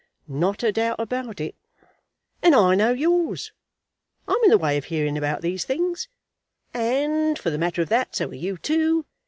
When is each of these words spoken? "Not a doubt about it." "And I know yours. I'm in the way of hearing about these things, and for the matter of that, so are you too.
"Not 0.27 0.63
a 0.63 0.71
doubt 0.71 0.95
about 0.99 1.39
it." 1.39 1.53
"And 2.41 2.55
I 2.55 2.73
know 2.73 2.91
yours. 2.91 3.51
I'm 4.27 4.43
in 4.43 4.49
the 4.49 4.57
way 4.57 4.75
of 4.77 4.85
hearing 4.85 5.15
about 5.15 5.41
these 5.43 5.63
things, 5.63 6.07
and 6.73 7.37
for 7.37 7.51
the 7.51 7.59
matter 7.59 7.83
of 7.83 7.89
that, 7.89 8.15
so 8.15 8.29
are 8.29 8.33
you 8.33 8.57
too. 8.57 9.05